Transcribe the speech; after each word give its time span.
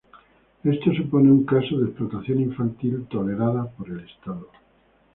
Esto 0.63 0.91
supone 0.95 1.29
un 1.31 1.45
caso 1.45 1.77
de 1.77 1.89
explotación 1.89 2.39
infantil 2.39 3.05
tolerada 3.07 3.67
por 3.67 3.87
el 3.91 3.99
estado. 3.99 4.49